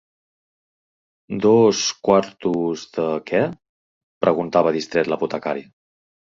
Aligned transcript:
-Dos… 1.43 1.83
quartos… 2.09 2.87
de… 2.97 3.07
què…?- 3.29 3.45
preguntava 4.29 4.77
distret 4.81 5.15
l'apotecari. 5.15 5.67